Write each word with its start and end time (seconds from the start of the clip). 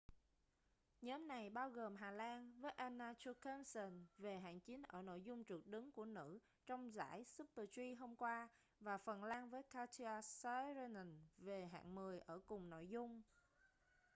nhóm 1.01 1.27
này 1.27 1.49
bao 1.49 1.69
gồm 1.69 1.95
hà 1.95 2.11
lan 2.11 2.61
với 2.61 2.71
anna 2.71 3.13
jochemsen 3.13 4.05
về 4.17 4.39
hạng 4.39 4.59
chín 4.59 4.81
ở 4.87 5.01
nội 5.01 5.21
dung 5.23 5.45
trượt 5.45 5.59
đứng 5.65 5.91
của 5.91 6.05
nữ 6.05 6.39
trong 6.65 6.93
giải 6.93 7.23
super-g 7.23 7.97
hôm 7.99 8.15
qua 8.15 8.49
và 8.79 8.97
phần 8.97 9.23
lan 9.23 9.49
với 9.49 9.61
katja 9.71 10.21
saarinen 10.21 11.19
về 11.37 11.65
hạng 11.67 11.95
mười 11.95 12.19
ở 12.19 12.39
cùng 12.47 12.69
nội 12.69 12.87
dung 12.89 13.21